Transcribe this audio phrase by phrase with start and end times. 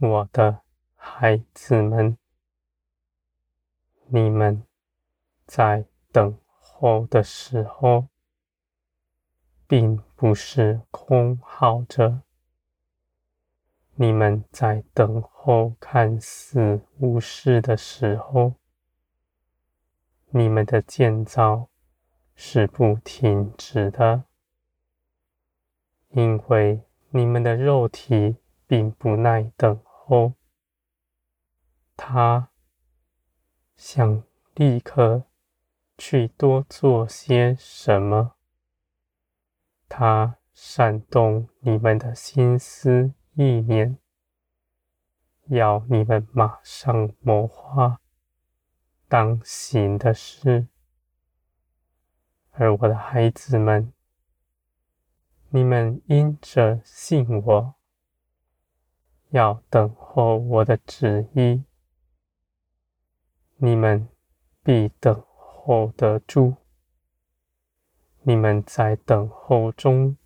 [0.00, 0.60] 我的
[0.94, 2.16] 孩子们，
[4.06, 4.62] 你们
[5.44, 8.06] 在等候的时候，
[9.66, 12.20] 并不是空耗着；
[13.96, 18.54] 你们在等候看似无事的时候，
[20.28, 21.68] 你们的建造
[22.36, 24.22] 是不停止的，
[26.10, 28.36] 因为你们的肉体
[28.68, 29.80] 并不耐等。
[30.08, 30.32] 后，
[31.94, 32.48] 他
[33.76, 34.24] 想
[34.54, 35.24] 立刻
[35.98, 38.36] 去多做些什么？
[39.86, 43.98] 他煽动你们的心思意念，
[45.48, 48.00] 要你们马上谋划
[49.08, 50.68] 当行的事。
[52.52, 53.92] 而我的孩子们，
[55.50, 57.77] 你们因着信我。
[59.30, 61.62] 要等候我的旨意，
[63.56, 64.08] 你们
[64.62, 66.56] 必等候得住。
[68.22, 70.16] 你们在等候中，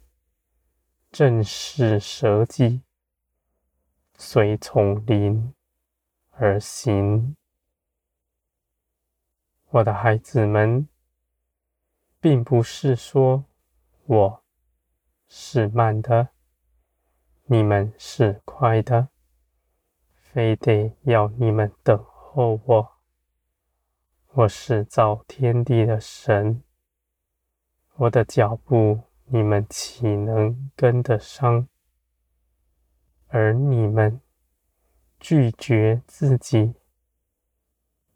[1.11, 2.83] 正是舍己，
[4.17, 5.53] 随从灵
[6.31, 7.37] 而行。
[9.71, 10.89] 我的孩子们，
[12.21, 13.45] 并不是说
[14.07, 14.45] 我
[15.29, 16.32] 是慢的。
[17.53, 19.11] 你们是快的，
[20.15, 22.93] 非得要你们等候我。
[24.29, 26.63] 我是造天地的神，
[27.97, 31.69] 我的脚步你们岂能跟得上？
[33.27, 34.23] 而你们
[35.21, 36.73] 拒绝自己，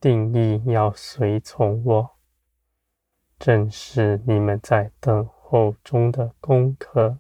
[0.01, 2.17] 定义要随从我，
[3.39, 7.19] 正是你们在等候中的功课。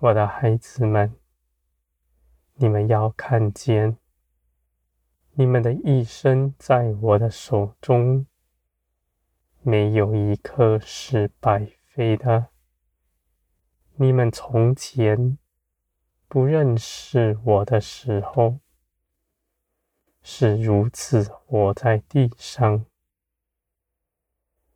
[0.00, 1.16] 我的孩子们，
[2.54, 3.98] 你们要看见，
[5.32, 8.24] 你们的一生在我的手中，
[9.60, 12.46] 没有一刻是白费的。
[13.96, 15.36] 你们从前
[16.28, 18.60] 不认识我的时候，
[20.22, 22.86] 是如此活在地上，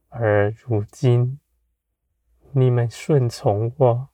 [0.09, 1.39] 而如今
[2.51, 4.12] 你们顺从我。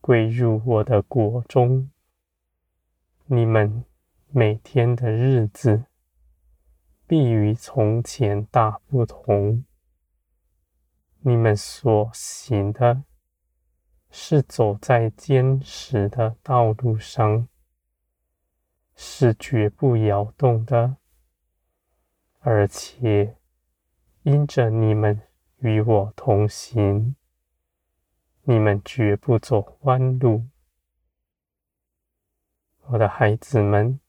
[0.00, 1.90] 归入我的国中，
[3.26, 3.84] 你们
[4.28, 5.84] 每天的日子
[7.06, 9.64] 必与从前大不同。
[11.20, 13.04] 你们所行的，
[14.10, 17.46] 是走在坚实的道路上，
[18.96, 20.96] 是绝不摇动的，
[22.38, 23.36] 而且
[24.22, 25.20] 因着你们
[25.58, 27.14] 与我同行。
[28.50, 30.48] 你们绝不走弯路，
[32.86, 34.00] 我的孩子们。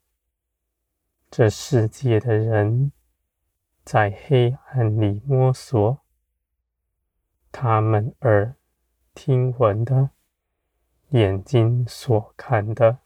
[1.30, 2.92] 这世界的人
[3.84, 6.00] 在黑暗里摸索，
[7.52, 8.56] 他们耳
[9.14, 10.10] 听闻的，
[11.10, 12.98] 眼睛所看的，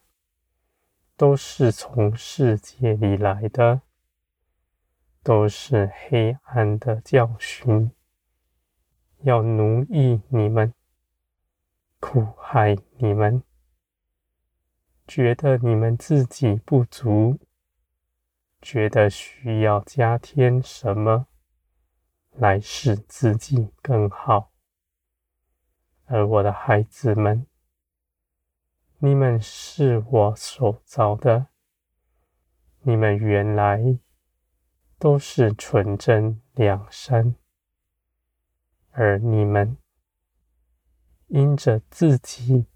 [1.17, 3.81] 都是从世界里来的，
[5.21, 7.91] 都是黑暗的教训，
[9.23, 10.73] 要奴役你们。
[11.99, 13.43] 苦害你们，
[15.07, 17.39] 觉得你们自己不足，
[18.61, 21.27] 觉得需要加添什么
[22.31, 24.51] 来使自己更好。
[26.05, 27.47] 而我的孩子们，
[28.99, 31.47] 你们是我所造的，
[32.81, 33.99] 你们原来
[34.99, 37.35] 都是纯真良善，
[38.91, 39.77] 而你们。
[41.27, 42.67] 因着自己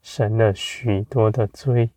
[0.00, 1.90] 生了许多的罪，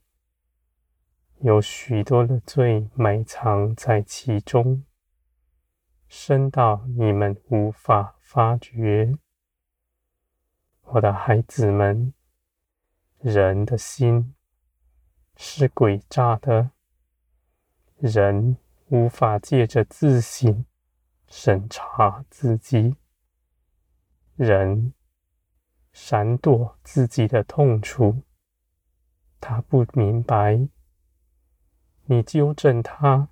[1.40, 4.84] 有许多的罪埋藏在其中，
[6.08, 9.18] 深到你们无法发觉。
[10.82, 12.14] 我的孩子们，
[13.20, 14.34] 人的心
[15.36, 16.72] 是诡诈的，
[17.98, 18.58] 人
[18.88, 20.66] 无法借着自省
[21.28, 22.96] 审查自己，
[24.36, 24.94] 人。
[25.96, 28.22] 闪躲自己的痛楚，
[29.40, 30.68] 他不明白。
[32.04, 33.30] 你纠正他，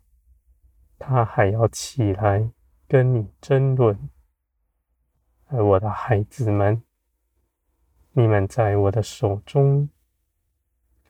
[0.98, 2.50] 他还要起来
[2.88, 4.10] 跟你争论。
[5.48, 6.82] 而我的孩子们，
[8.14, 9.90] 你们在我的手中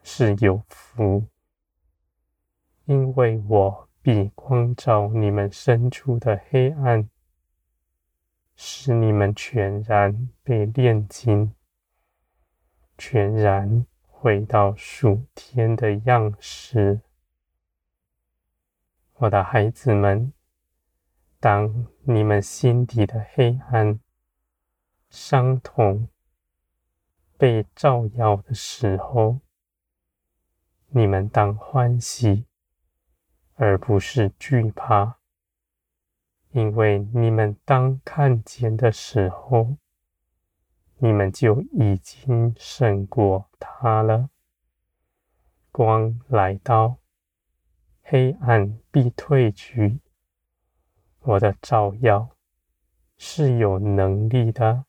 [0.02, 1.28] 是有福，
[2.86, 7.08] 因为我必光照你们深处的黑暗。
[8.56, 11.54] 使你们全然被炼金，
[12.96, 17.00] 全然回到属天的样式。
[19.14, 20.32] 我的孩子们，
[21.40, 24.00] 当你们心底的黑暗、
[25.08, 26.08] 伤痛
[27.36, 29.40] 被照耀的时候，
[30.88, 32.46] 你们当欢喜，
[33.54, 35.18] 而不是惧怕，
[36.54, 39.76] 因为你们当看见的时候，
[40.98, 44.30] 你们就已经胜过他了。
[45.72, 46.98] 光来到。
[48.06, 49.98] 黑暗必退去，
[51.20, 52.36] 我的照耀
[53.16, 54.84] 是有能力的，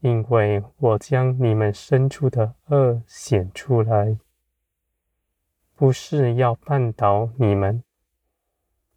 [0.00, 4.18] 因为我将你们深处的恶显出来，
[5.74, 7.84] 不是要绊倒你们，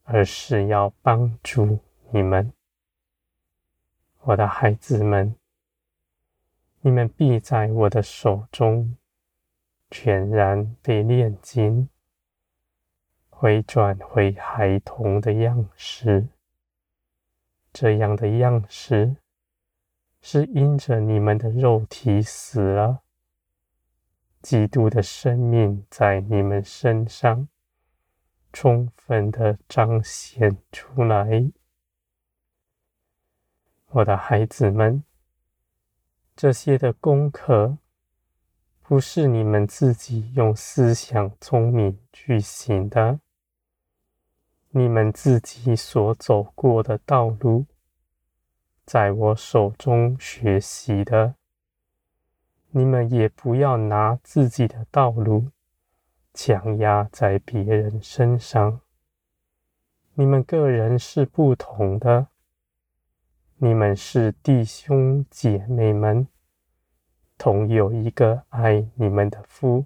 [0.03, 1.79] 而是要帮助
[2.11, 2.51] 你们，
[4.21, 5.35] 我的孩子们，
[6.81, 8.97] 你们必在我的手中
[9.89, 11.89] 全然被炼金。
[13.29, 16.27] 回转回孩童的样式，
[17.73, 19.17] 这样的样式
[20.21, 23.01] 是因着你们的肉体死了，
[24.41, 27.49] 基督的生命在你们身上
[28.53, 31.51] 充分的彰显出来。
[33.87, 35.03] 我的孩子们，
[36.35, 37.77] 这些的功课
[38.81, 43.19] 不是你们自己用思想聪明去行的。
[44.69, 47.65] 你们自己所走过的道路，
[48.85, 51.35] 在我手中学习的，
[52.71, 55.51] 你们也不要拿自己的道路
[56.33, 58.81] 强压在别人身上。
[60.15, 62.27] 你们个人是不同的，
[63.57, 66.27] 你们是弟兄姐妹们，
[67.37, 69.85] 同有一个爱你们的父。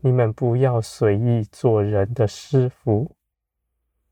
[0.00, 3.16] 你们不要随意做人的师傅。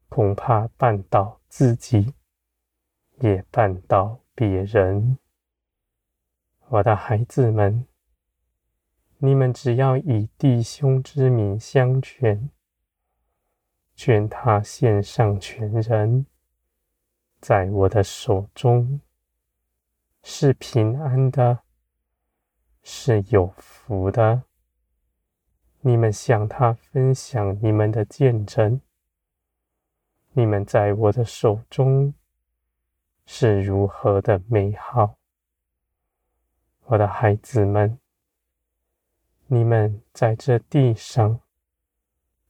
[0.09, 2.15] 恐怕绊倒自己，
[3.19, 5.19] 也绊倒别人。
[6.69, 7.87] 我的孩子们，
[9.19, 12.51] 你们只要以弟兄之名相劝，
[13.95, 16.27] 劝他献上全人，
[17.41, 19.01] 在我的手中
[20.23, 21.61] 是平安的，
[22.83, 24.43] 是有福的。
[25.81, 28.81] 你们向他分享你们的见证。
[30.33, 32.12] 你们在我的手中
[33.25, 35.17] 是如何的美好，
[36.85, 37.99] 我的孩子们！
[39.49, 41.41] 你们在这地上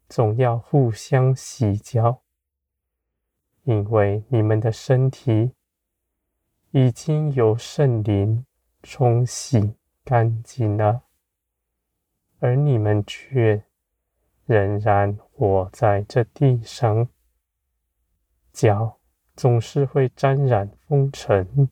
[0.08, 2.22] 总要互相洗脚，
[3.64, 5.52] 因为你们的身体
[6.70, 8.46] 已经由圣灵
[8.82, 11.02] 冲洗干净了，
[12.38, 13.62] 而你们却
[14.46, 17.08] 仍然活在这地上。
[18.54, 18.98] 脚
[19.34, 21.68] 总是会沾染风尘，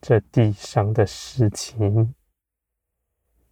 [0.00, 2.14] 这地上的事情，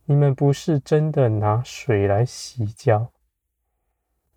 [0.05, 3.13] 你们不是真的拿水来洗脚，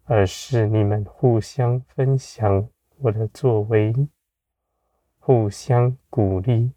[0.04, 3.94] 而是你们互相分享我的作为，
[5.18, 6.72] 互相鼓励，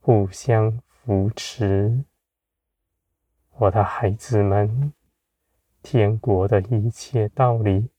[0.00, 2.04] 互相扶持。
[3.58, 4.92] 我的孩子们，
[5.82, 7.90] 天国的一切道理。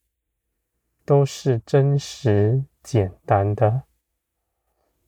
[1.03, 3.83] 都是真实简单的，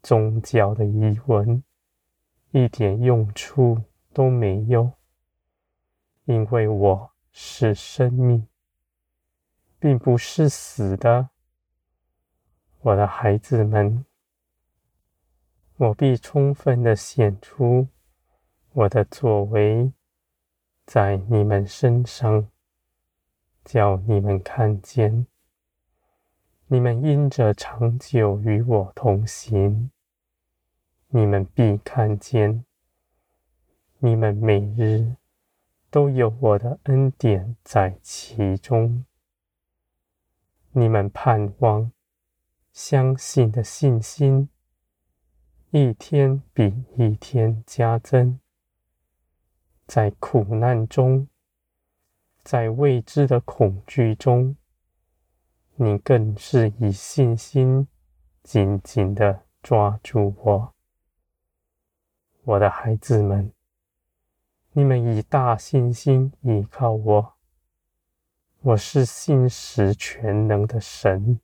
[0.01, 1.63] 宗教的仪文
[2.49, 3.79] 一点用处
[4.13, 4.93] 都没有，
[6.25, 8.47] 因为我是生命，
[9.79, 11.29] 并不是死的。
[12.81, 14.05] 我的孩子们，
[15.77, 17.87] 我必充分的显出
[18.73, 19.91] 我的作为
[20.85, 22.49] 在你们身上，
[23.65, 25.25] 叫你们看见。
[26.67, 29.91] 你们因着长久与我同行，
[31.09, 32.65] 你们必看见，
[34.05, 35.15] 你们每日
[35.89, 39.05] 都有我的恩典在其中。
[40.73, 41.89] 你们盼望、
[42.73, 44.49] 相信的信心，
[45.69, 48.41] 一天比一天加增。
[49.87, 51.29] 在苦难中，
[52.43, 54.57] 在未知的恐惧中。
[55.75, 57.87] 你更是以信心
[58.43, 60.73] 紧紧的抓住我，
[62.43, 63.49] 我的孩子们，
[64.75, 67.33] 你们以大信心依靠我。
[68.61, 71.39] 我是信实全能的神，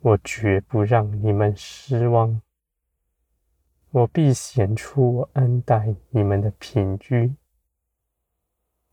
[0.00, 2.42] 我绝不让你们失望。
[3.92, 7.34] 我必显出我恩待你们的凭据。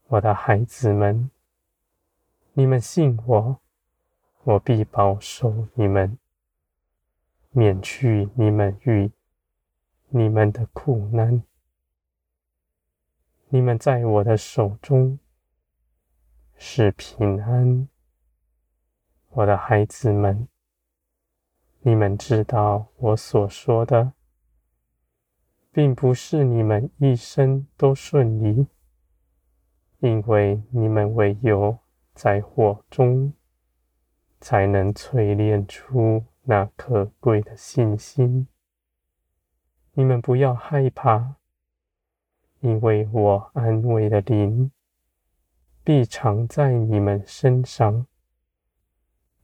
[0.08, 1.30] 我的孩子们，
[2.54, 3.60] 你们信我，
[4.44, 6.18] 我必保守你们，
[7.52, 9.12] 免去你们与
[10.08, 11.44] 你们的苦难。
[13.52, 15.18] 你们在我的手中
[16.56, 17.88] 是平安。
[19.30, 20.48] 我的孩子们，
[21.80, 24.14] 你们知道我所说的。
[25.72, 28.68] 并不是你们一生都顺利，
[30.00, 31.78] 因为你们唯有
[32.14, 33.34] 在火中，
[34.40, 38.48] 才能淬炼出那可贵的信心。
[39.94, 41.36] 你们不要害怕，
[42.62, 44.72] 因为我安慰的灵
[45.84, 48.06] 必常在你们身上。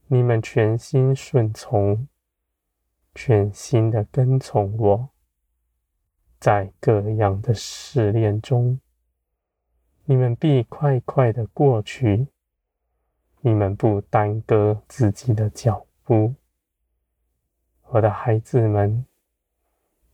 [0.08, 2.06] 你们全心顺从，
[3.14, 5.08] 全心的跟从我。
[6.38, 8.78] 在各样的试炼中，
[10.04, 12.28] 你们必快快的过去。
[13.40, 16.34] 你们不耽搁自己的脚步，
[17.84, 19.06] 我的孩子们，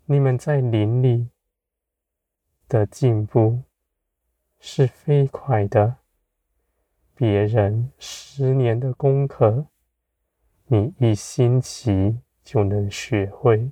[0.04, 1.28] 你们在林里
[2.72, 3.64] 的进步
[4.58, 5.96] 是飞快的。
[7.14, 9.66] 别人十年的功课，
[10.64, 13.70] 你一星期就能学会。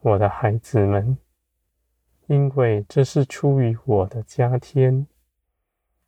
[0.00, 1.16] 我的孩子们，
[2.26, 5.06] 因为这是出于我的加添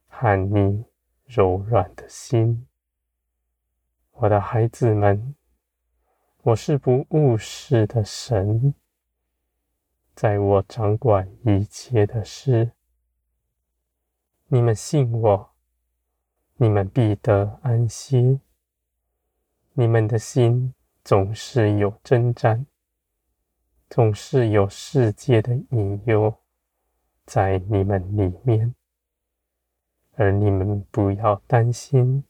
[0.07, 0.85] 和你
[1.25, 2.67] 柔软的心。
[4.11, 5.35] 我的孩子们，
[6.43, 8.75] 我是不误事的神，
[10.15, 12.71] 在我掌管一切的事。
[14.47, 15.51] 你们信我，
[16.57, 18.41] 你们必得安息。
[19.73, 22.67] 你们的心总是有征战。
[23.91, 26.35] 总是有世界的引诱
[27.27, 28.75] 在你们里面，
[30.15, 32.25] 而你们不要担心，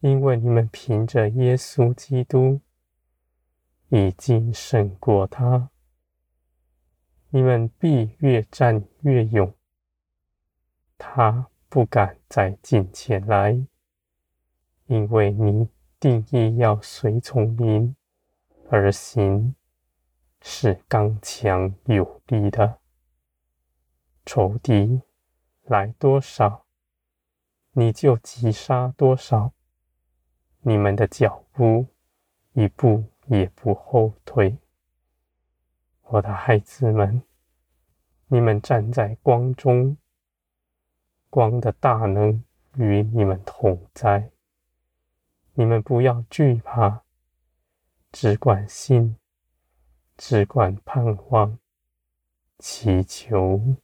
[0.00, 2.60] 因为你们凭着耶稣基督
[3.90, 5.69] 已经胜过他。
[7.32, 9.54] 你们必越战越勇，
[10.98, 13.64] 他不敢再近前来，
[14.86, 15.68] 因为你
[16.00, 17.94] 定义要随从您
[18.68, 19.54] 而行。
[20.42, 22.78] 是刚强有力的，
[24.24, 25.02] 仇敌
[25.64, 26.64] 来多少，
[27.72, 29.52] 你就击杀多少。
[30.62, 31.86] 你们的脚步
[32.54, 34.56] 一步也不后退。
[36.12, 37.22] 我的孩子们，
[38.26, 39.96] 你们站在光中，
[41.28, 42.42] 光的大能
[42.74, 44.32] 与你们同在。
[45.54, 47.02] 你们不要惧怕，
[48.10, 49.16] 只管信。
[50.16, 51.56] 只管盼望，
[52.58, 53.76] 祈求。